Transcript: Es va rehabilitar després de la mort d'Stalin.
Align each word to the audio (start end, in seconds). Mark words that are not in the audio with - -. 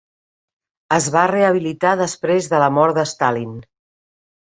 Es 0.97 1.09
va 1.17 1.27
rehabilitar 1.33 1.93
després 2.01 2.51
de 2.57 2.65
la 2.67 2.73
mort 2.81 3.01
d'Stalin. 3.01 3.57